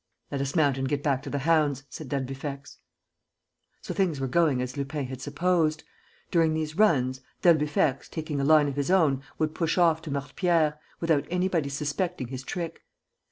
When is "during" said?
6.31-6.55